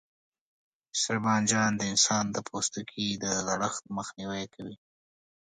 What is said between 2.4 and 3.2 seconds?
پوستکي